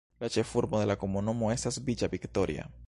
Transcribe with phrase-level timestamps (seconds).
[0.21, 2.71] La ĉefurbo de la komunumo estas Villa Victoria.